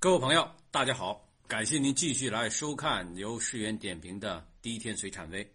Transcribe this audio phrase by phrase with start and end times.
[0.00, 5.52] 各位朋友，大家好，感谢您继续来收看由世源点评的第一天水产微。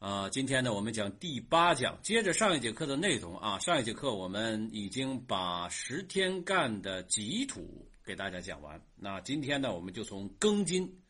[0.00, 3.58] 呃，今天呢，我们讲第八讲，接着上一节课的内容啊。
[3.58, 11.00] 上一节课我们已经把十天干的己土给大家讲完，那今天呢，我们就从庚金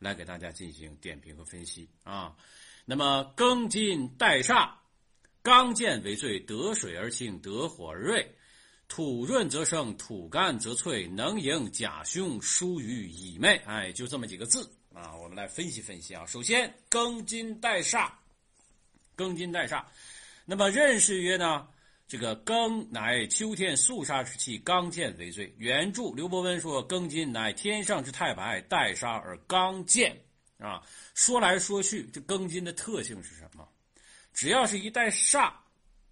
[0.00, 2.34] 来给大家进行点评和分析啊。
[2.84, 4.72] 那么庚金带煞，
[5.42, 8.34] 刚健为最，得水而清，得火而锐。
[8.88, 13.56] 土润则生，土干则脆，能赢甲凶，疏于乙昧。
[13.66, 16.24] 哎，就这么几个字啊，我们来分析分析啊。
[16.24, 18.10] 首先，庚金带煞，
[19.16, 19.84] 庚金带煞。
[20.44, 21.66] 那么认识曰呢，
[22.06, 25.52] 这个庚乃秋天肃杀之气，刚健为最。
[25.58, 30.16] 原著刘伯温说，庚金乃天上之太白，带煞而刚健
[30.58, 30.80] 啊。
[31.14, 33.68] 说来说去，这庚金的特性是什么？
[34.32, 35.52] 只要是一带煞，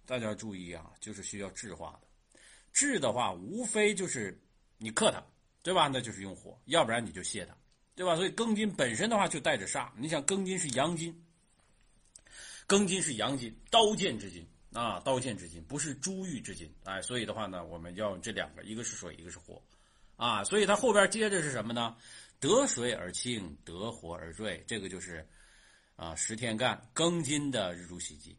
[0.05, 2.04] 大家注意啊，就是需要制化的。
[2.75, 4.37] 治的话，无非就是
[4.77, 5.23] 你克它，
[5.63, 5.87] 对吧？
[5.87, 7.55] 那就是用火，要不然你就泄它，
[7.95, 8.17] 对吧？
[8.17, 9.89] 所以庚金本身的话就带着煞。
[9.97, 11.25] 你想，庚金是阳金，
[12.67, 19.63] 庚金是阳金，刀剑之金啊，刀剑之金不是珠玉之金，哎，所以的话呢，我们要这两个，一个是水，一个是火，
[20.17, 21.95] 啊，所以它后边接着是什么呢？
[22.41, 25.25] 得水而清，得火而锐，这个就是
[25.95, 28.37] 啊十天干庚金的日主喜忌。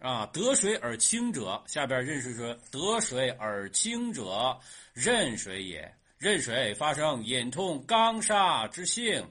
[0.00, 4.58] 啊，得水而清者，下边认识说，得水而清者，
[4.94, 5.94] 壬水也。
[6.18, 9.22] 壬水发生隐通刚煞之性，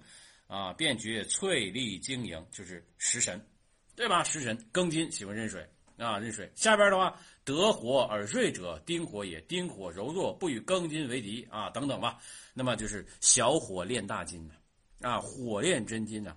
[0.47, 3.43] 啊，便觉翠丽晶莹，就是食神，
[3.95, 4.23] 对吧？
[4.23, 6.51] 食神庚金喜欢壬水啊，壬水。
[6.53, 9.41] 下边的话，得火而锐者，丁火也。
[9.41, 12.19] 丁火柔弱，不与庚金为敌啊，等等吧。
[12.53, 14.53] 那么就是小火炼大金呢，
[15.01, 16.35] 啊，火炼真金呢。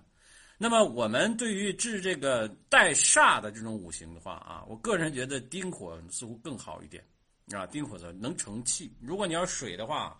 [0.57, 7.03] 那么我们对于治这个带煞的这种五行的话啊，我个人觉得丁火似乎更好一点
[7.51, 7.65] 啊。
[7.65, 8.95] 丁火的能成气。
[9.01, 10.17] 如果你要水的话，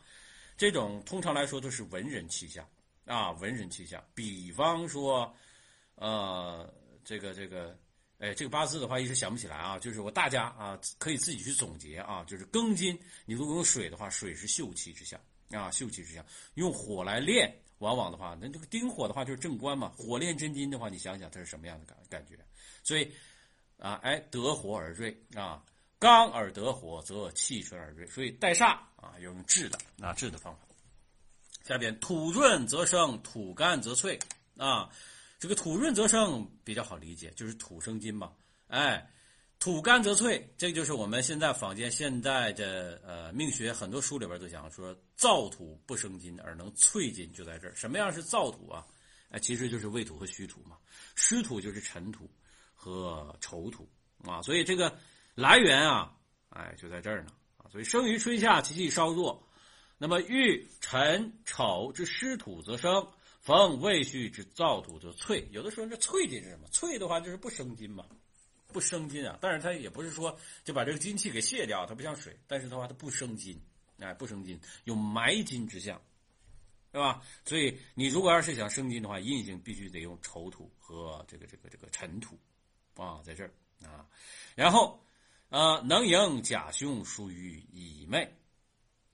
[0.58, 2.68] 这种通常来说都是文人气象
[3.06, 4.04] 啊，文人气象。
[4.14, 5.34] 比方说，
[5.96, 6.74] 呃，
[7.06, 7.78] 这个这个，
[8.18, 9.80] 哎，这个八字的话一时想不起来啊。
[9.80, 12.24] 就是我大家啊可以自己去总结啊。
[12.26, 15.18] 就是庚金，你如果用水的话，水是秀气之象
[15.52, 16.26] 啊，秀气之象。
[16.56, 17.56] 用火来炼。
[17.84, 22.36] 往往的话，那这个丁火的话就是正官嘛，火炼真金的话，你想想它是什么样的感感觉？
[22.82, 23.12] 所以，
[23.78, 25.62] 啊，哎，得火而锐啊，
[26.00, 30.62] 刚而得火则气纯而锐，所以带煞啊，要用治的啊，治的方法。
[31.64, 34.18] 下边土润则生，土干则脆
[34.58, 34.90] 啊，
[35.38, 38.32] 这个土润则生比较好理解，就是土生金嘛，
[38.68, 39.06] 哎。
[39.64, 47.74] 土干则脆，这就是我们现在坊间现在的呃命学很多书里边都讲说，燥土不生金而能淬金，就在这儿。
[47.74, 48.86] 什么样是燥土啊？
[49.30, 50.76] 哎，其实就是未土和虚土嘛。
[51.16, 52.30] 湿土就是尘土
[52.74, 53.88] 和丑土
[54.26, 54.42] 啊。
[54.42, 54.94] 所以这个
[55.34, 56.14] 来源啊，
[56.50, 57.72] 哎，就在这儿呢啊。
[57.72, 59.42] 所以生于春夏，其气稍弱。
[59.98, 63.08] 那么遇尘丑之湿土则生，
[63.40, 65.42] 逢未戌之燥土则淬。
[65.52, 66.68] 有的时候这淬金是什么？
[66.70, 68.04] 淬的话就是不生金嘛。
[68.74, 73.62] 不生金啊，但是它也不是说就把这个金气给卸掉，它不像水，但是的话它不生金，
[74.00, 76.02] 哎，不生金，有埋金之象，
[76.92, 77.22] 对吧？
[77.46, 82.38] 所以你如果要是想生金的话，印星必须得用丑土和这个这个这个尘土，
[82.96, 83.54] 啊，在这儿
[83.86, 84.06] 啊，
[84.56, 85.00] 然后
[85.50, 88.28] 呃，能迎甲凶，属于乙妹，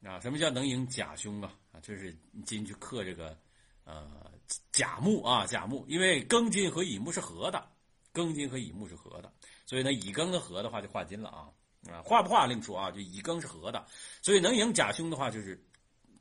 [0.02, 1.54] 啊，什么叫能迎甲凶啊？
[1.74, 3.38] 啊，就是金去克这个
[3.84, 4.32] 呃
[4.72, 7.70] 甲木啊，甲木，因为庚金和乙木是合的。
[8.20, 9.32] 庚金和乙木是合的，
[9.66, 11.48] 所以呢，乙庚的合的话就化金了啊
[11.90, 13.86] 啊，化不化另说啊，就乙庚是合的，
[14.22, 15.58] 所以能迎甲凶的话就是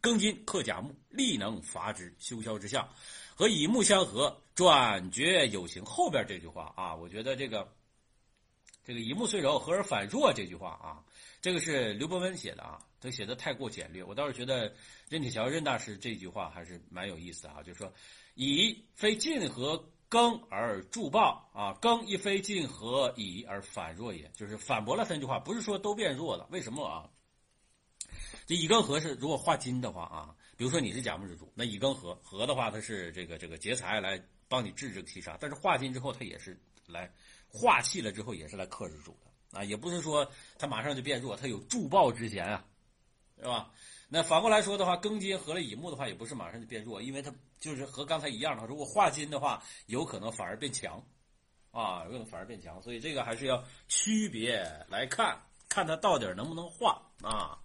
[0.00, 2.88] 庚金克甲木，力能伐之，休消之象，
[3.34, 5.84] 和乙木相合，转绝有形。
[5.84, 7.68] 后边这句话啊，我觉得这个
[8.84, 11.02] 这个乙木虽柔，和而反弱这句话啊，
[11.42, 14.72] 这个是刘伯温写的啊，他写的太过简略，我倒是觉得
[15.08, 17.92] 任铁桥任大师这句话还是蛮有意思的啊，就是说
[18.34, 19.84] 乙非晋和。
[20.10, 26.48] 庚而助暴啊，庚一非晋和乙而反弱也，就是反驳了三句话，不是说都变弱了。
[26.50, 27.10] 为什么啊？
[28.46, 34.18] 这乙庚合是如果化金的话啊，比如说你是甲木之主，那乙庚合合的话，它是这个这个劫财来
[34.48, 37.12] 帮你治这个七杀，但是化金之后，它也是来
[37.46, 40.26] 化气了之后也是来克制主的啊，也不是说
[40.58, 42.64] 它马上就变弱，它有助暴之嫌啊，
[43.36, 43.70] 是吧？
[44.10, 48.66] 那反过来说的话，庚金合了乙木的话，也不是马上就变弱，因为它就是和刚才一样的话。
[48.66, 51.02] 如果化金的话，有可能反而变强，
[51.70, 52.82] 啊，有可能反而变强。
[52.82, 55.38] 所以这个还是要区别来看，
[55.68, 57.58] 看它到底能不能化啊。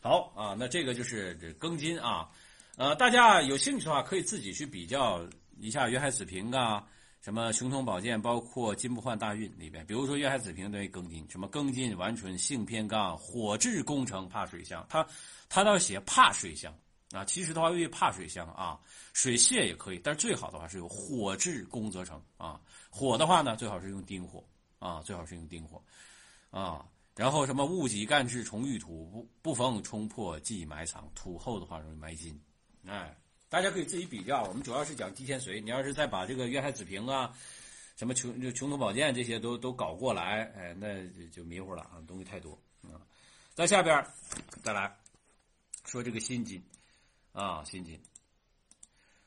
[0.00, 2.30] 好啊，那这个就是这庚金啊，
[2.76, 5.20] 呃，大家有兴趣的话，可以自己去比较
[5.60, 6.88] 一下《渊海子平》啊。
[7.24, 15.06] 什么雄通宝剑，包括金不换大运里边，比如说月海子平对庚金，什么庚金完纯性偏刚，火质攻城怕水相，他
[15.48, 16.70] 他倒写怕水相
[17.12, 17.24] 啊。
[17.24, 18.78] 其实的话，因为怕水相啊，
[19.14, 22.60] 水泄也可以，但是最好的话是有火制攻则成啊。
[22.90, 24.44] 火的话呢，最好是用丁火
[24.78, 25.82] 啊，最好是用丁火
[26.50, 26.84] 啊。
[27.16, 32.38] 然后什么戊己干至重遇土不不逢冲破即埋藏土厚的话容易埋金，
[32.86, 33.16] 哎，
[33.54, 34.42] 大家可以自己比较。
[34.42, 37.32] 我们主要是讲地天髓，你要是再把这个渊海子平啊，
[37.96, 42.98] 什么穷就穷途宝剑这些都都搞过来，哎，那就迷糊了啊，东西太多啊。
[43.54, 44.04] 在下边
[44.64, 44.92] 再来
[45.84, 46.60] 说这个心经
[47.30, 48.00] 啊，心经，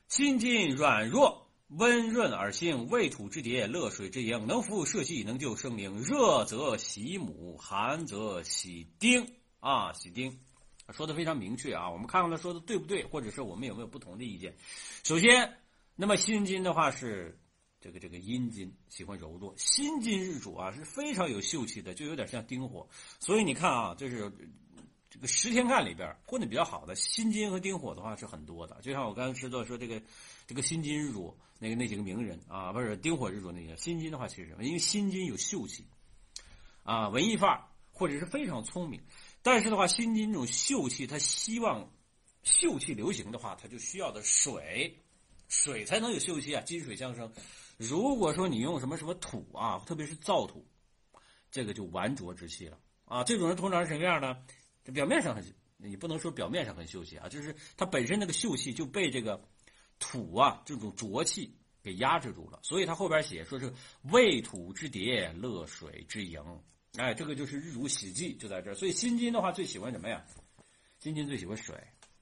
[0.10, 1.48] 心经软弱。
[1.70, 6.02] 温润而性，未土之蝶，乐水之营，能服社稷，能救生灵。
[6.02, 10.40] 热则喜母，寒则喜丁啊，喜丁，
[10.94, 11.90] 说的非常明确啊。
[11.90, 14.56] 我们看看他说的对不对，或者是我们有没有不同的意见？
[15.04, 15.58] 首先，
[15.96, 17.38] 那么心金的话是
[17.80, 19.54] 这个这个阴金，喜欢柔弱。
[19.58, 22.88] 心金日主啊是非常有秀气的，就有点像丁火。
[23.20, 24.32] 所以你看啊，就是。
[25.10, 30.00] 这个十天干里边混的比较好的辛金和丁火的话是很多的，就像我刚才知道说这个
[30.46, 35.86] 这个辛金日主那个那几个名人啊，不是丁火日主那些辛金的话，其实因为辛金有秀气
[36.84, 37.64] 啊，文艺范儿
[37.94, 39.02] 或者是非常聪明，
[39.50, 41.90] 但是的话，辛金这种秀气，他希望
[42.44, 45.02] 秀气流行的话，他就需要的水，
[45.48, 47.32] 水才能有秀气啊，金水相生。
[47.78, 50.68] 如果说你用什么什么土啊，特别是燥土，
[51.50, 53.24] 这个就顽浊之气了啊。
[53.24, 54.38] 这种人通常是什么样呢？
[54.94, 55.42] 表面上很，
[55.78, 59.42] 你不能说表面上很秀气啊，就是他本身那个秀气就被这个
[59.98, 63.74] 土啊这种浊气给压制住了，所以他后边写说是
[64.12, 66.44] 未土之蝶，乐水之盈，
[66.98, 68.74] 哎，这个就是日主喜忌就在这儿。
[68.74, 70.26] 所以辛金的话最喜欢什么呀？
[71.00, 71.76] 辛金最喜欢水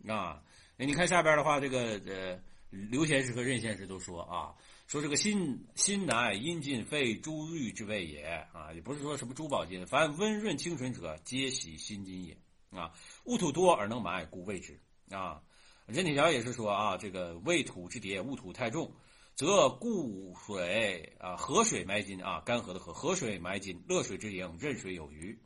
[0.07, 0.44] 啊。
[0.77, 2.39] 你看下边的话，这个呃
[2.69, 4.54] 刘贤士和任贤士都说啊，
[4.88, 8.22] 说这个辛辛乃阴金，非珠玉之谓也
[8.54, 12.38] 啊，也不是说什么珠宝金，凡温润清纯者，皆喜辛金也。
[12.72, 12.92] 啊，
[13.24, 14.77] 戊土多而能埋，故谓之。
[15.10, 15.42] 啊，
[15.86, 18.92] 任铁桥也是说啊，这个未土之蝶，戊土太重，
[19.35, 25.37] 则固水啊，河水埋金啊，干涸的河，河水埋金，乐水之盈，任水有余，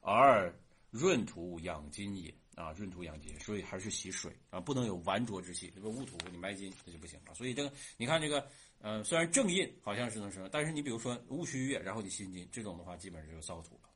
[0.00, 0.58] 而
[0.90, 2.34] 润土养金也。
[2.56, 5.72] 啊，润土养金，所以还是喜水啊，不能有顽浊之气。
[5.74, 7.34] 这个戊土你埋金那就不行了。
[7.34, 8.46] 所以这个你看这个，
[8.80, 13.90] 呃，虽然正印好像是能生，但是你比如说戊戌月，然后你辛金这种的话，基本上就燥土了。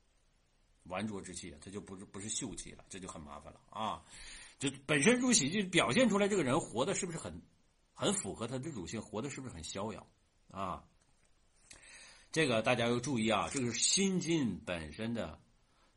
[0.87, 4.03] 顽浊之气，它就不是不是秀气了，这就很麻烦了啊！
[4.59, 7.41] 就本身入喜，就表现出来这个人活的是不是很，
[7.99, 10.07] 很符合他的主性，活的是不是很逍遥
[10.53, 10.85] 啊？
[12.31, 15.41] 这个大家要注意啊，这个是心金本身的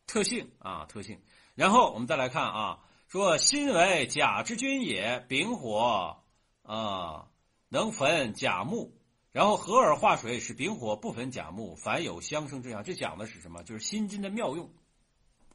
[0.07, 1.21] 特性啊，特性。
[1.53, 6.23] 然后我们再来看啊，说辛为甲之君也，丙火
[6.63, 7.27] 啊
[7.69, 8.97] 能焚甲木。
[9.31, 12.83] 然后合而化水，使丙火不焚甲木，凡有相生之象。
[12.83, 13.61] 这讲的是什么？
[13.63, 14.73] 就是辛金的妙用。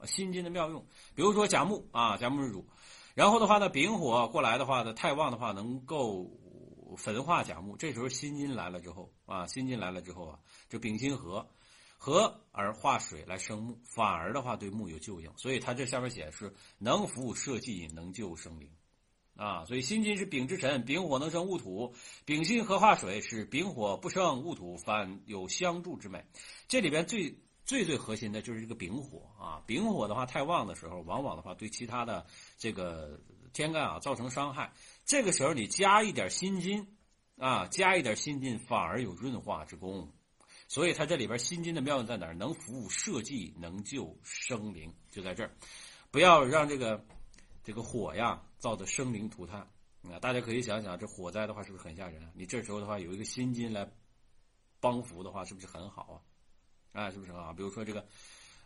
[0.04, 2.68] 辛金的妙用，比如说甲木啊，甲木日主，
[3.16, 6.30] 然后的话呢，丙火过来的话呢，太旺的话能够
[6.98, 7.74] 焚化甲木。
[7.74, 11.48] 这时候辛金来了之后啊，辛金来了之后啊，就丙辛合，
[11.96, 15.32] 合而化水来生木，反而的话对木有救应。
[15.38, 18.70] 所以他这下面写的是能服社稷，能救生灵，
[19.34, 21.94] 啊，所以辛金是丙之神，丙火能生戊土，
[22.26, 26.22] 丙辛合化水，使丙火不生戊土，反有相助之美。
[26.68, 27.34] 这里边最。
[27.66, 32.24] 最最核心的就是这个丙火啊，丙火的话太旺的时候，往往的话对其他的
[32.56, 33.20] 这个
[33.52, 34.72] 天干啊造成伤害。
[35.04, 36.96] 这个时候你加一点辛金，
[37.36, 40.12] 啊，加一点辛金反而有润化之功。
[40.68, 42.34] 所以它这里边辛金的妙用在哪儿？
[42.34, 45.50] 能服务社稷，能救生灵，就在这儿。
[46.10, 47.04] 不要让这个
[47.62, 49.60] 这个火呀造的生灵涂炭
[50.02, 50.18] 啊！
[50.20, 52.30] 大家可以想想，这火灾的话是不是很吓人？
[52.34, 53.88] 你这时候的话有一个辛金来
[54.80, 56.18] 帮扶的话，是不是很好啊？
[56.96, 57.52] 哎，是不是啊？
[57.52, 58.06] 比如说这个，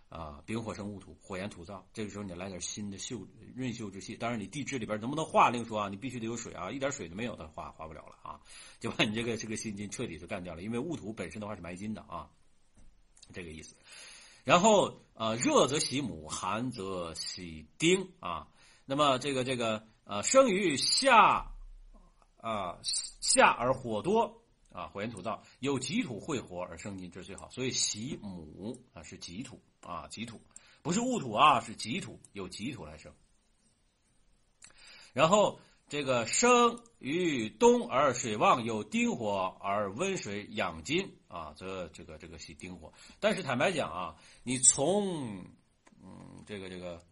[0.09, 4.15] 啊，丙火生戊土，火炎土燥，这个时候你来点新的秀润秀之气。
[4.15, 8.41] 当然，你地支里边能不能化另说啊，你必须得有水啊，一点水都没有的化化不了了啊，
[8.79, 10.63] 就把你这个这个心金彻底就干掉了。
[10.63, 12.31] 因为戊土本身的话是埋金的啊，
[13.33, 13.75] 这个意思。
[14.45, 18.47] 然后呃，热则喜母，寒则喜丁啊。
[18.87, 21.51] 那么这个这个呃，生于夏
[22.37, 24.40] 啊夏而火多。
[24.73, 27.51] 啊，火炎土燥，有己土会火而生金，这是最好。
[27.51, 30.41] 所以喜母啊是己土啊，己土
[30.83, 33.13] 不是戊土啊，是己土，有己土来生。
[35.13, 35.59] 然后
[35.89, 42.93] 这个生于冬而水旺，有丁火而温水养金啊，则这个这个喜丁火。
[43.19, 45.45] 但是坦白讲啊，你从
[46.01, 47.03] 嗯这个这个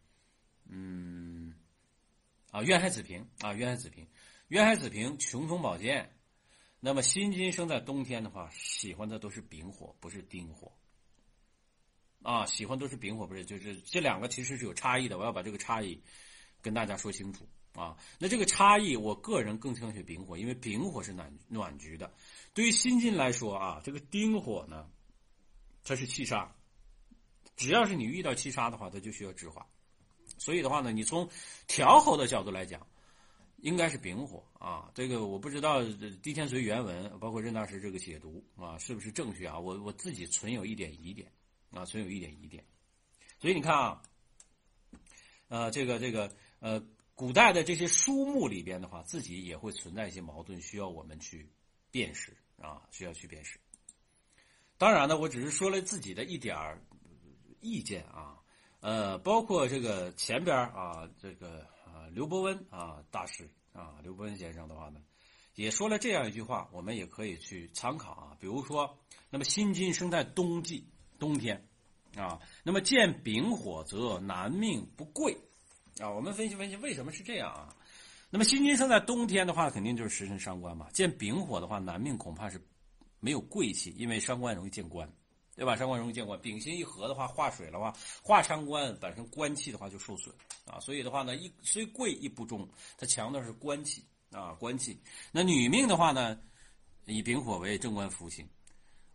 [0.69, 1.55] 嗯
[2.53, 4.07] 啊渊海子平啊渊海子平
[4.47, 6.15] 渊海子平穷通宝剑。
[6.81, 10.73] 那么辛金生在冬天的话，喜欢的都是丙火，不是丁火。
[12.23, 15.19] 啊，喜欢都是丙火，不是就是这两个其实是有差异的。
[15.19, 16.01] 我要把这个差异
[16.61, 17.97] 跟大家说清楚啊。
[18.19, 22.13] 那这个差异，我个人更倾向于丙火，因为丙火是暖暖局的。
[22.55, 24.89] 对于辛金来说啊，这个丁火呢，
[25.85, 26.55] 它是气杀，
[27.57, 29.67] 只要是你遇到七杀的话，它就需要制化。
[30.39, 31.29] 所以的话呢，你从
[31.67, 32.87] 调候的角度来讲，
[33.59, 34.91] 应该是丙火啊。
[34.95, 35.85] 这个我不知道
[36.23, 39.59] 地天髓原文，包括任大师这个解读啊，是不是正确啊？
[39.59, 41.31] 我我自己存有一点疑点
[41.71, 42.65] 啊，存有一点疑点。
[43.41, 44.03] 所以你看啊，
[45.49, 46.83] 呃，这个这个呃，
[47.15, 51.49] 古代的这些书目里边的话，自己也会存在一些矛盾，需要我们去
[51.91, 53.59] 辨识啊，需要去辨识。
[54.77, 56.57] 当然呢，我只是说了自己的一点
[57.61, 58.37] 意见啊。
[58.81, 61.67] 呃，包括这个前边啊，这个
[62.13, 65.01] 刘伯温啊，大师啊，刘伯温先生的话呢，
[65.55, 68.37] 也说了这样一句话，我们也可以去参考啊。
[68.41, 68.99] 比如说，
[69.31, 70.87] 那么辛金生在冬季，
[71.19, 71.67] 冬天
[72.17, 75.37] 啊，那么见丙火则男命不贵
[76.01, 76.11] 啊。
[76.11, 77.77] 我们分析分析为什么是这样啊？
[78.31, 80.89] 那么辛金生在冬天的话，肯定就是食神伤官嘛。
[80.93, 82.61] 见丙火的话，男命恐怕是
[83.21, 85.11] 没有贵气，因为伤官容易见官。
[85.59, 85.75] 对吧？
[85.75, 90.33] 伤官容易见官，丙辛一合的话，化水的话，化伤官本身官气的话就受损
[90.65, 90.79] 啊。
[90.79, 94.97] 所以的话呢，一虽贵亦不中，它强的是官气啊，官气。
[95.33, 96.39] 那女命的话呢，
[97.07, 98.49] 以丙火为正官福星，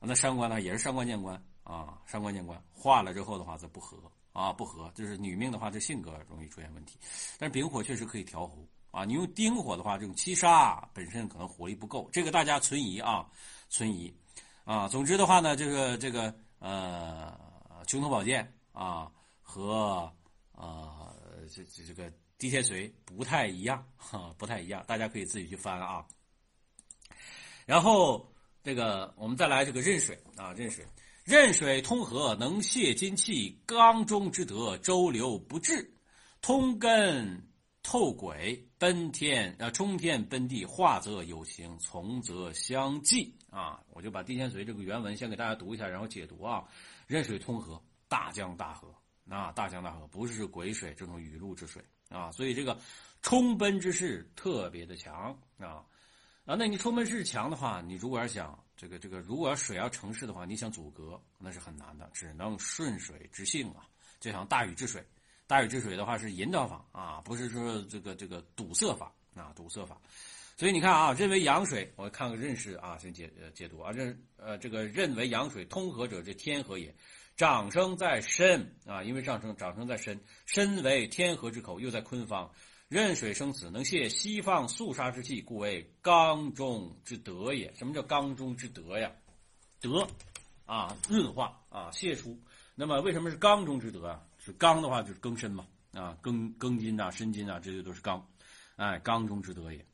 [0.02, 3.98] 那伤官呢也是伤官见官啊，伤官见官化了之后的话则不合
[4.34, 7.00] 啊，不合就是女命的话，这性格容易出现问题。
[7.40, 8.58] 但是丙火确实可以调和
[8.92, 13.26] 啊，你用丁火的话，这种七杀本身可能火力不够，这个大家存疑啊，
[13.70, 14.14] 存疑。
[14.63, 17.38] 啊，总之的话呢，这个这个呃，
[17.86, 20.10] 穷通宝剑啊和
[20.53, 21.13] 啊
[21.53, 26.05] 这这这个地天髓不太一样哈，不太一样，大家可以自己去翻啊。
[27.65, 30.86] 然后这个我们再来这个壬水啊，壬水，
[31.25, 35.93] 壬水通和，能泄金气，刚中之德，周流不滞，
[36.41, 37.50] 通根。
[37.84, 43.80] 透轨奔天，啊，冲天奔地，化则有形，从则相济啊！
[43.92, 46.63] 我就把地天髓这个原文先给大家读一下，然后解读啊。
[47.06, 48.88] 任水通河，大江大河
[49.30, 52.80] 啊，大江大河不是癸水这种雨露之水啊，所以这个
[53.22, 55.86] 冲奔之势特别的强啊
[56.46, 56.56] 啊！
[56.58, 63.86] 那你冲奔势强的话，你如果要想这个这个，如果要水要成势的话，你想阻隔那是很难的，只能顺水之性啊，
[64.22, 65.06] 就像大禹治水。
[65.54, 70.02] 大禹治水的话是引导法啊，不是说这个这个堵塞法啊，堵塞法。
[70.58, 76.96] 所以你看啊，认为阳水，我看个认识啊，先解解读啊，认呃这个认为阳水通和者，这天和也，
[77.38, 82.50] 长生在身啊，因为上升长生在身，身为天河之口，又在坤方，
[82.88, 87.72] 壬水生死，能泄西方肃杀之气，故为刚中之德也。
[87.76, 89.12] 什么叫刚中之德呀？
[89.80, 90.08] 德
[90.66, 92.42] 啊，润化啊，泄出。
[92.74, 94.20] 那么为什么是刚中之德啊？
[94.44, 98.28] 是刚的话就是庚申嘛，啊庚庚金啊申金啊这些都是刚，
[98.76, 99.86] 哎刚中之德也。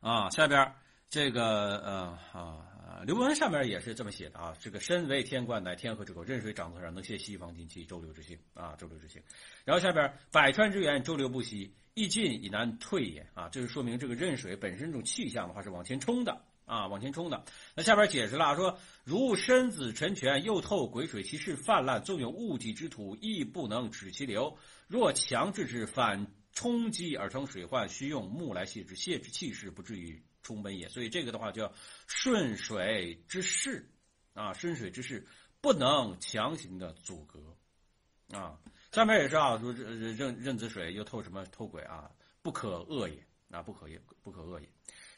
[0.00, 0.74] 啊下边
[1.08, 9.22] 这个呃啊刘文上面也是这么写的啊，这个身为天官，乃天河之口，任水长头上，能泄西方金气，周流之性啊周流之性。
[9.64, 16.44] 然后下边百川之源，周流不息，易进以难退也啊，这就说明这个壬水本身这种气象的话是往前冲的。
[16.64, 17.44] 啊，往前冲的。
[17.74, 24.56] 那下边解释了说，如身子沉泉，又透癸水，其势泛滥，纵有物体之土，亦不能止其流。
[24.86, 30.88] 若强制之，反冲击而成水患，需用木来泄之，泄之气势，不至于冲奔也。
[30.88, 31.72] 所以这个的话叫
[32.06, 33.90] 顺水之势，
[34.34, 35.26] 啊，顺水之势
[35.60, 38.58] 不能强行的阻隔，啊，
[38.92, 44.68] 下面也是啊，说任任任子水又透什么透鬼啊，不可恶也，啊，不可也，不可恶也。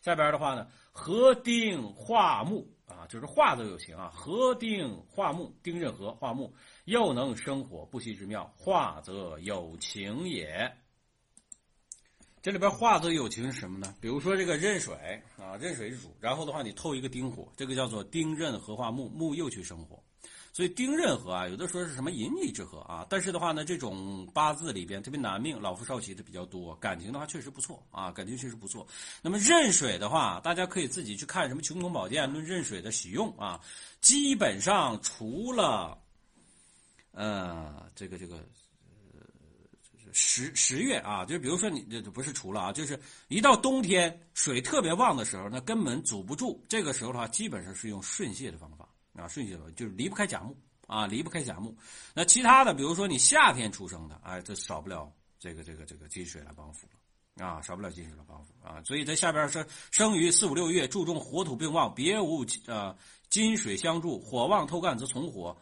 [0.07, 4.09] 下边的话呢，合丁化木啊，就是化则有形啊。
[4.15, 10.73] 合丁化木，丁任合化木，又能生火不息之妙，化则有情也。
[12.41, 13.97] 这里边化则有情是什么呢？
[14.01, 14.95] 比如说这个壬水
[15.37, 20.01] 啊，壬水是主，然后的话你透一个丁火，这个叫做丁壬合化木，木又去生火。
[20.57, 28.87] 所以丁壬合啊，有的说是什么淫逸之合啊，但是的话呢，这种八字里边特别男命老夫少妻的比较多，感情的话确实不错啊，感情确实不错。
[29.21, 33.61] 那么壬水的话，大家可以自己去看什么《穷通宝鉴》论壬水的使用啊，
[34.01, 35.99] 基本上除了，
[37.11, 38.37] 呃，这个这个，
[39.13, 39.21] 呃，
[40.11, 42.99] 十十月啊，就比如说你这不是除了啊，就是
[43.29, 48.89] 一到冬天水特别旺的时候，那根本阻不住，这个时候的话，基本上是用顺泄的方法。
[49.17, 50.57] 啊，顺序就是离不开甲木
[50.87, 51.77] 啊，离不开甲木。
[52.15, 58.83] 那其他的，比如说你夏天出生的，哎，这少不了这个这个这个金水来帮扶了啊，少不了金水来帮扶啊。
[58.85, 62.97] 所以在下边是生于四五六月，注重火土并旺，别无呃
[63.29, 65.57] 金水相助，火旺透干则从火，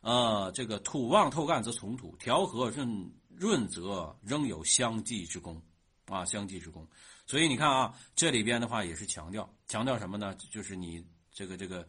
[0.00, 5.60] 呃这个土旺透干则从土，调和润润泽仍有相济之功，
[6.06, 6.86] 啊，相济之功。
[7.26, 10.36] 所以你看啊，这里边的话也是强调强调什么呢？
[10.50, 11.86] 就是你这个这个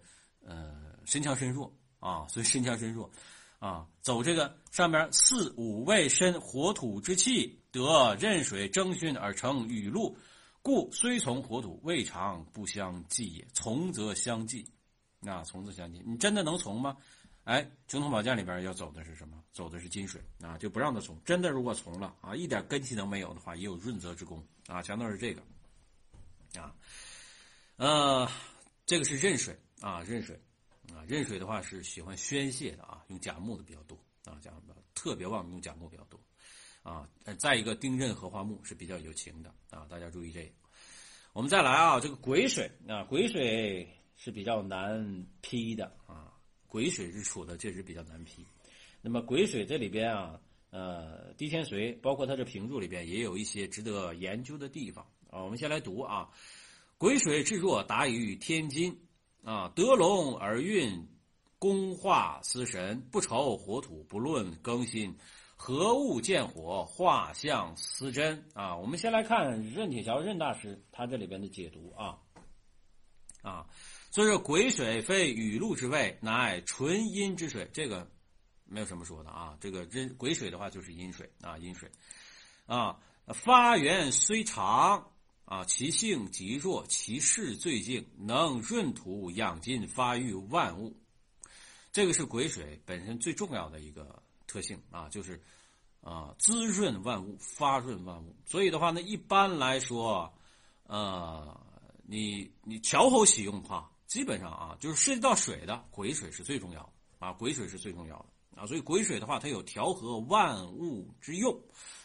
[0.47, 0.73] 呃
[1.05, 3.07] 身强身弱啊，所以身强身弱
[3.59, 10.17] 啊，走这个上边四五味身火土之气，得壬水蒸熏而成雨露，
[10.61, 13.47] 故虽从火土，未尝不相济也。
[13.53, 14.65] 从则相济，
[15.21, 16.95] 啊，从则相济，你真的能从吗？
[17.45, 19.41] 哎，穷通宝鉴里边要走的是什么？
[19.53, 21.17] 走的是金水啊，就不让他从。
[21.23, 24.81] 真的，如果从了啊，一点根气都没有的话，也有润泽之功啊。
[24.81, 25.41] 强调是这个
[26.59, 26.75] 啊，
[27.77, 28.29] 呃，
[28.85, 30.39] 这个是壬水啊，壬水
[30.93, 36.19] 啊，壬水的话是喜欢宣泄的啊，用甲木的比较多啊，甲木特别旺，用甲木比较多
[36.81, 37.07] 啊。
[37.37, 40.51] 再一个，丁壬合化木是比较有情的啊，大家注意这个。
[41.33, 46.33] 我们再来啊，这个癸水啊，癸水是比较难批的啊。
[46.67, 48.45] 癸水日处的确实比较难批，
[49.01, 55.43] 那么癸水这里边啊，呃，地天髓包括它这评注里边也有一些值得研究的地方啊。
[55.43, 56.29] 我们先来读啊，
[56.97, 58.99] 癸水至弱达于天金
[59.43, 61.07] 啊，得龙而运，
[61.59, 65.17] 宫化司神，不愁火土，不论更新，
[65.55, 68.75] 何物见火，画像司真啊。
[68.75, 72.17] 我们先来看任铁桥任大师他这里边的解读啊，
[73.41, 73.65] 啊。
[74.11, 77.69] 所以说，癸水非雨露之味，乃纯阴之水。
[77.71, 78.09] 这个
[78.65, 79.55] 没有什么说的啊。
[79.59, 81.91] 这个真癸水的话就是阴水啊，阴水
[82.65, 82.97] 啊。
[83.27, 85.11] 发源虽长
[85.47, 90.93] 啊，其性极弱，其势最静，能润土养金，发育万物。
[91.91, 95.41] 这个是癸水本身最重要的一个特性啊，就是
[96.01, 98.35] 啊，滋润万物，发润万物。
[98.45, 100.31] 所以的话呢，一般来说，
[100.83, 101.57] 呃，
[102.03, 103.89] 你你调候使用的话。
[104.07, 106.89] 基本上啊，就是涉及到水的癸水是最重要的
[107.19, 111.53] 啊，癸水是最重要的啊，所以癸水的话，它有调和万物之用，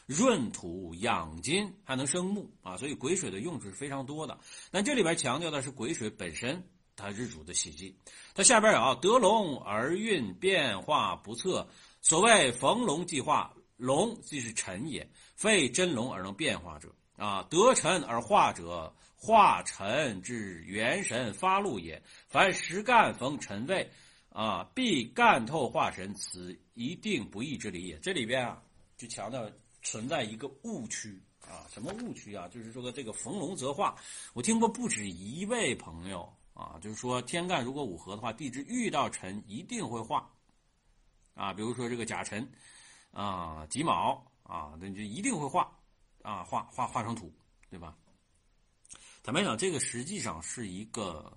[0.07, 4.39] 润土养金，还能生木啊，所以癸水的用处是非常多的。
[4.71, 6.63] 但这里边强调的是癸水本身
[6.97, 7.97] 它日主的喜忌，
[8.35, 11.69] 它下边啊，得龙而运变化不测，
[12.01, 18.95] 所谓逢龙即化，龙即是辰也，非真龙而能变化者啊，得辰而化者。
[19.25, 22.03] 化辰之元神发露也。
[22.27, 23.89] 凡实干逢辰位，
[24.31, 27.97] 啊，必干透化神，此一定不义之理也。
[28.01, 28.61] 这里边啊，
[28.97, 29.49] 就强调
[29.83, 31.67] 存在一个误区啊。
[31.69, 32.49] 什么误区啊？
[32.49, 33.95] 就是说这个逢龙则化。
[34.33, 40.31] 我听过不止一位朋友啊，就是说天干如果五合的话，地支遇到辰一定会化
[41.35, 41.53] 啊。
[41.53, 42.51] 比如说这个甲辰
[43.11, 45.71] 啊、己卯啊，那就一定会化
[46.23, 47.33] 啊，化化化成土，
[47.69, 47.97] 对吧？
[49.23, 51.33] 坦白讲，这个实际上是一个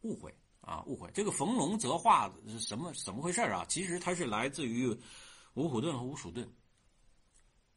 [0.00, 1.10] 误会啊，误会。
[1.12, 3.64] 这个逢龙则化是什么怎么回事啊？
[3.68, 4.88] 其实它是来自于
[5.54, 6.48] 五虎遁和五鼠遁。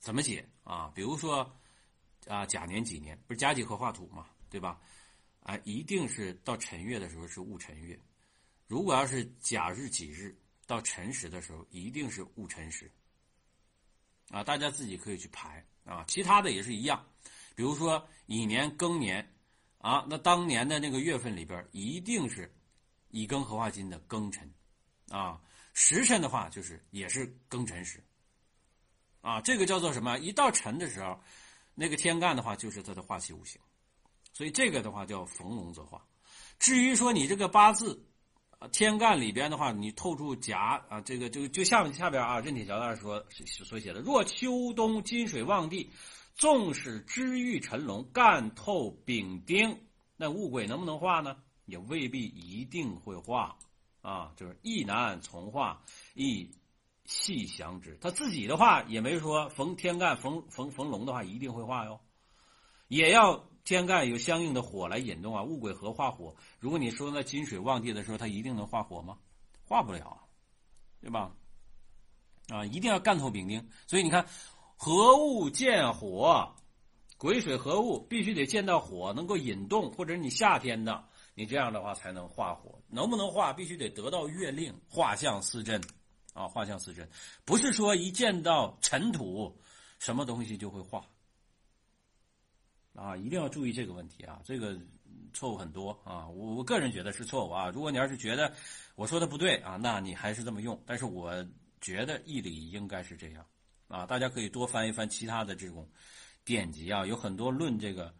[0.01, 0.91] 怎么解啊？
[0.93, 1.49] 比如说
[2.27, 4.81] 啊，甲年几年不是甲己合化土嘛，对吧？
[5.43, 7.97] 啊，一定是到辰月的时候是戊辰月。
[8.67, 10.37] 如果要是甲日己日
[10.67, 12.91] 到辰时的时候，一定是戊辰时。
[14.29, 16.03] 啊，大家自己可以去排啊。
[16.07, 17.05] 其他的也是一样，
[17.55, 19.25] 比如说乙年庚年。
[19.83, 22.53] 啊，那当年的那个月份里边，一定是
[23.09, 24.47] 乙庚合化金的庚辰，
[25.09, 25.41] 啊，
[25.73, 27.99] 时辰的话就是也是庚辰时，
[29.21, 30.17] 啊，这个叫做什么？
[30.19, 31.19] 一到辰的时候，
[31.73, 33.61] 那个天干的话就是它的化气五行，
[34.33, 36.05] 所以这个的话叫逢龙则化。
[36.59, 38.05] 至于说你这个八字，
[38.71, 43.23] 天干里边的话，你透出甲啊，这个就就下面下边啊，任铁桥大师说
[43.65, 45.89] 所写的，若秋冬金水旺地。
[46.33, 49.77] 纵使知遇辰龙，干透丙丁，
[50.15, 51.35] 那戊癸能不能化呢？
[51.65, 53.55] 也未必一定会化，
[54.01, 55.83] 啊，就是易难从化，
[56.15, 56.49] 易
[57.11, 57.97] 细详之。
[57.99, 61.99] 他自己的话也没说逢天干逢逢逢龙的话一定会化哟，
[62.87, 65.43] 也要天干有相应的火来引动啊。
[65.43, 69.17] 戊癸合化火，如果你说那金水旺地的时候，它一定能化火吗？
[69.67, 70.27] 化不了，
[71.01, 71.35] 对吧？
[72.47, 74.25] 啊，一定要干透丙丁，所以你看。
[74.83, 76.55] 合物见火，
[77.19, 82.81] 癸水合物必须得见到火，能够引动，或者你夏天的，你这样的话才能化火。
[82.87, 85.79] 能不能化，必须得得到月令，画像四真，
[86.33, 87.07] 啊，画像四真，
[87.45, 89.55] 不是说一见到尘土，
[89.99, 91.05] 什么东西就会化，
[92.95, 94.79] 啊，一定要注意这个问题啊，这个
[95.33, 97.69] 错误很多啊，我我个人觉得是错误啊。
[97.69, 98.53] 如果你要是觉得
[98.95, 101.33] 我说的不对啊，那你还是这么用，但是我
[101.79, 103.45] 觉得义理应该是这样。
[103.87, 105.85] 啊，大家可以多翻一翻其他的这种
[106.45, 108.13] 典籍啊，有很多论这个，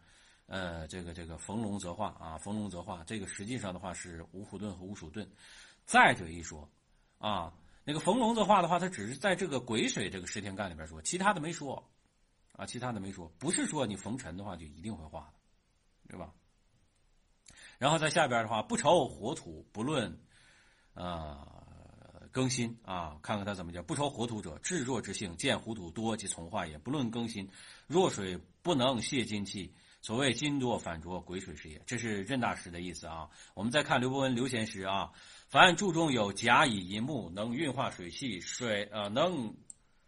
[0.46, 5.26] 呃，这个这个逢龙则化啊，逢龙则化，这个实际上的话是五虎盾和五鼠盾。
[5.86, 6.68] 再者一说，
[7.16, 7.52] 啊，
[7.84, 11.90] 那个逢龙的话的话，他只是在这个癸水这个十天干里边说，其他的没说，
[12.52, 16.32] 啊，其他的没说，不是说你逢辰的话就一定会化的，对吧？
[17.78, 20.16] 然后在下边的话，不愁火土，不论，
[20.94, 21.48] 啊，
[22.30, 23.82] 更新啊，看看他怎么讲。
[23.82, 26.78] 不愁火土者，至弱之性，见火土多即从化也。
[26.78, 27.50] 不论更新，
[27.88, 31.80] 弱水不能泄金气，所谓金多反浊，癸水是也。
[31.86, 33.30] 这是任大师的意思啊。
[33.54, 35.12] 我们再看刘伯温刘贤师啊。
[35.48, 39.54] 凡注中有甲乙寅木，能运化水气，水呃能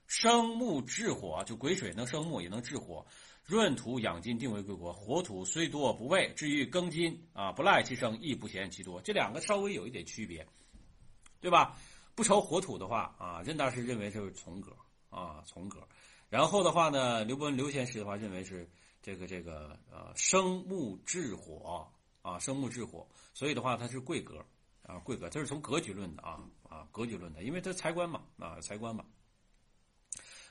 [0.07, 3.07] 生木制火，就癸水能生木，也能制火，
[3.45, 4.93] 润土养金，定为贵国。
[4.93, 9.01] 火土虽多不畏，至于庚金啊，不赖其生，亦不嫌其多。
[9.01, 10.45] 这两个稍微有一点区别，
[11.41, 11.79] 对吧？
[12.17, 14.75] 不愁火土的话啊，任大师认为是从格
[15.11, 15.87] 啊，从格。
[16.31, 18.69] 然后的话呢，刘伯温刘贤师的话认为是
[19.05, 21.87] 这个这个呃生木制火
[22.23, 24.43] 啊，生木制火，所以的话它是贵格。
[24.87, 26.39] 啊，贵格，这是从格局论的啊
[26.69, 29.03] 啊，格局论的，因为它财官嘛啊，财官嘛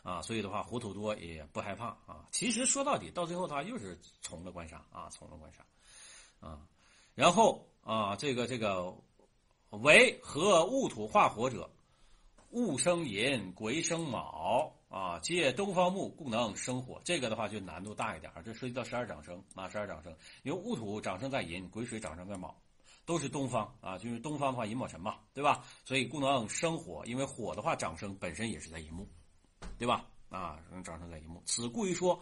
[0.02, 2.26] 啊，所以的话，火土多也不害怕啊。
[2.32, 5.64] 其实说到底，到最后它又是从了官杀啊，从了官杀
[6.40, 6.68] 啊。
[7.14, 8.98] 然后啊，这个这个
[9.70, 11.70] 为和戊土化火者，
[12.50, 17.02] 戊生寅，癸生卯啊，借东方木，故能生火。
[17.04, 22.56] 这个的话就难度大一点这涉及到十二长生啊，十二长生，因为戊土长生在寅，癸水长生在卯。
[23.04, 25.66] 都是东方啊，就是东方的话，寅卯辰嘛，对吧？
[25.84, 29.10] 所以故能生火，因为火的话长生本身也是在寅木，
[29.80, 30.06] 对吧？
[30.30, 32.22] 啊，长生在寅木，此故一说。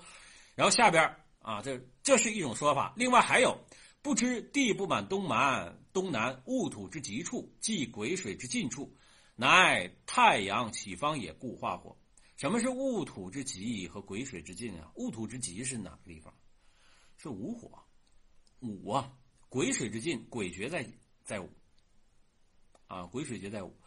[0.55, 2.93] 然后下边啊，这这是一种说法。
[2.95, 3.59] 另外还有，
[4.01, 8.95] 不知地不满东南东南戊土之极处，即癸水之近处，
[9.35, 11.97] 乃太阳起方也，故化火。
[12.41, 14.91] 什么是戊土之极和癸水之尽啊？
[14.95, 16.33] 戊土之极是哪个地方？
[17.15, 17.71] 是午火，
[18.61, 19.13] 午啊。
[19.47, 20.83] 癸水之尽，癸绝在
[21.23, 21.47] 在午，
[22.87, 23.77] 啊，癸水绝在午，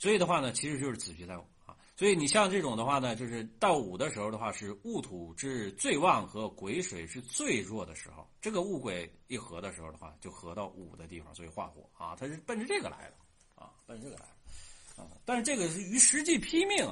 [0.00, 1.76] 所以的话呢，其实就是子绝在午啊。
[1.94, 8.28] 所以你像这种的话呢，就是到午的时候的话，是戊土之最旺和癸水是最弱的时候。
[8.40, 13.14] 这个戊癸一合的时候的话，就合到午的地方，所以化火啊，它是奔着这个来的
[13.54, 15.06] 啊，奔着这个来的啊。
[15.24, 16.84] 但是这个是与实际批命，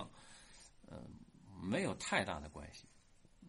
[0.91, 1.03] 嗯，
[1.63, 2.87] 没有太大的关系。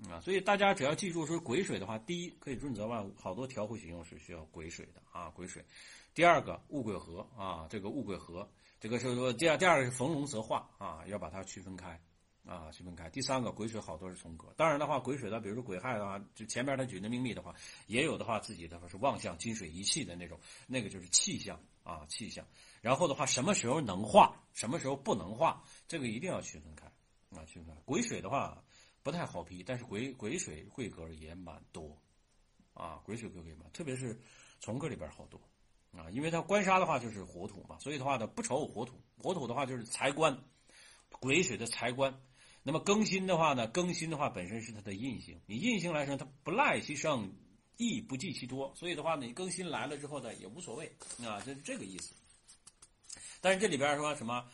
[0.09, 5.65] 啊，所以大家只要记住说癸水的话，第一可以润泽万物，好多调会形用是需要癸水的啊，癸水。
[6.13, 8.49] 第二个戊癸合啊，这个戊癸合，
[8.79, 12.01] 这个是说第二第二个是逢龙则化啊，要把它区分开
[12.45, 13.09] 啊，区分开。
[13.09, 17.53] 第三个癸水好多是重格，当然的话癸水的，比如说癸亥的话，就前面他举的命例的话，
[17.87, 22.45] 也有的话自己的话是旺相金水一气的那种，那个就是气象啊气象。
[22.81, 26.88] 然后的话什么时候能化，什么时候不能化，这个一定要区分开
[27.31, 27.75] 啊，区分。
[27.85, 28.63] 癸水的话。
[29.01, 31.97] 不太好批，但是癸癸水贵格也蛮多，
[32.73, 34.19] 啊，癸水贵格也蛮，特别是
[34.59, 35.39] 从格里边好多，
[35.93, 40.37] 啊，因为它官杀的话就是火土嘛，所以的话呢不愁火土，火土的话就是财官，
[41.21, 42.21] 癸水的财官，
[42.61, 47.33] 那么更新的话呢，更新的话本身是它的印星，你印星来说它不赖其盛，
[47.77, 50.93] 亦不计其多，所以的话呢，你更新来了之后呢也无所谓，
[51.25, 52.13] 啊，就是这个意思。
[53.41, 54.45] 但是这里边说什么，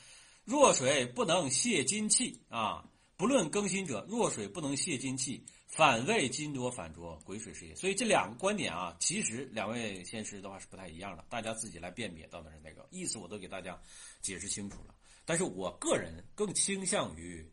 [0.46, 2.88] 弱水不能泄金气啊。
[3.18, 7.74] 不论更新者，弱水不能泄金气，反为金多反浊，癸水是也。
[7.74, 13.82] 所以这两个观点啊，其实两位先师的话是不太一样的，大家自己来辨别到底是哪个意思，我都给大家
[14.22, 14.94] 解释清楚了。
[15.24, 17.50] 但是我个人更倾向于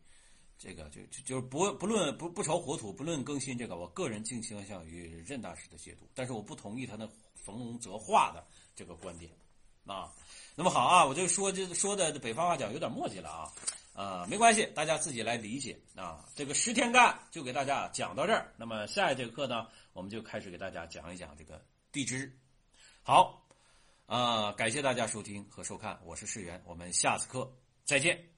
[0.59, 9.31] 这个，就就就是不不论不不愁火土，不论更新这个，我个人更倾向于任大师的解读，但是我不同意他那逢龙则化的这个观点
[9.85, 10.11] 啊。
[10.55, 13.51] 那么好啊，我就说这说的北方话讲有点墨迹了啊。
[13.93, 16.25] 啊，没关系，大家自己来理解啊。
[16.35, 18.51] 这个十天干就给大家讲到这儿。
[18.57, 22.31] 那么下一节课呢，我们就开始给大家讲一讲这个地支。
[23.03, 23.45] 好，
[24.07, 27.51] 啊，感谢大家收听和收看，我是世源，我们下次课
[27.85, 28.32] 再见。